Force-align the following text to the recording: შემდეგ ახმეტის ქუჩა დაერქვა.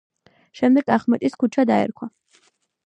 შემდეგ 0.61 0.89
ახმეტის 0.95 1.39
ქუჩა 1.45 1.67
დაერქვა. 1.73 2.13